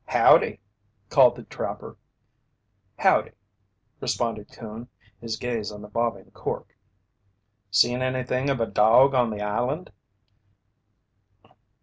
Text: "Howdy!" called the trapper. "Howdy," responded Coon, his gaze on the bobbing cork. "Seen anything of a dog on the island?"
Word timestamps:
"Howdy!" 0.07 0.59
called 1.11 1.35
the 1.35 1.43
trapper. 1.43 1.95
"Howdy," 2.97 3.33
responded 3.99 4.51
Coon, 4.51 4.87
his 5.19 5.37
gaze 5.37 5.71
on 5.71 5.83
the 5.83 5.87
bobbing 5.87 6.31
cork. 6.31 6.75
"Seen 7.69 8.01
anything 8.01 8.49
of 8.49 8.59
a 8.59 8.65
dog 8.65 9.13
on 9.13 9.29
the 9.29 9.41
island?" 9.41 9.91